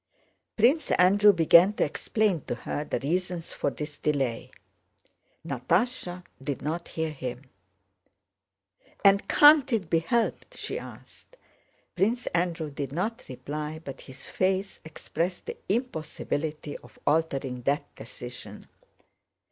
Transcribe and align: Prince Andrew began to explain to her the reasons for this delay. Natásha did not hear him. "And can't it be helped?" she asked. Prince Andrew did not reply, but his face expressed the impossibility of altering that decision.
Prince 0.57 0.89
Andrew 0.93 1.31
began 1.31 1.73
to 1.73 1.85
explain 1.85 2.41
to 2.45 2.55
her 2.55 2.83
the 2.83 2.99
reasons 3.01 3.53
for 3.53 3.69
this 3.69 3.99
delay. 3.99 4.49
Natásha 5.47 6.23
did 6.43 6.63
not 6.63 6.87
hear 6.87 7.11
him. 7.11 7.43
"And 9.05 9.27
can't 9.29 9.71
it 9.71 9.91
be 9.91 9.99
helped?" 9.99 10.57
she 10.57 10.79
asked. 10.79 11.37
Prince 11.95 12.25
Andrew 12.33 12.71
did 12.71 12.91
not 12.91 13.23
reply, 13.29 13.79
but 13.85 14.01
his 14.01 14.27
face 14.27 14.79
expressed 14.83 15.45
the 15.45 15.57
impossibility 15.69 16.79
of 16.79 16.97
altering 17.05 17.61
that 17.65 17.93
decision. 17.93 18.65